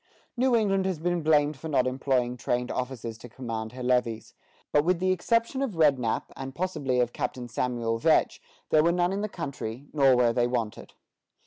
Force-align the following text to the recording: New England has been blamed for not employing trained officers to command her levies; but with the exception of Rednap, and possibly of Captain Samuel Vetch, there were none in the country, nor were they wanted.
New 0.35 0.55
England 0.55 0.87
has 0.87 0.97
been 0.97 1.21
blamed 1.21 1.55
for 1.57 1.67
not 1.67 1.85
employing 1.85 2.35
trained 2.35 2.71
officers 2.71 3.19
to 3.19 3.29
command 3.29 3.73
her 3.73 3.83
levies; 3.83 4.33
but 4.71 4.83
with 4.83 4.97
the 4.97 5.11
exception 5.11 5.61
of 5.61 5.75
Rednap, 5.75 6.23
and 6.35 6.55
possibly 6.55 6.99
of 6.99 7.13
Captain 7.13 7.47
Samuel 7.47 7.99
Vetch, 7.99 8.41
there 8.71 8.81
were 8.83 8.91
none 8.91 9.13
in 9.13 9.21
the 9.21 9.29
country, 9.29 9.85
nor 9.93 10.15
were 10.17 10.33
they 10.33 10.47
wanted. 10.47 10.95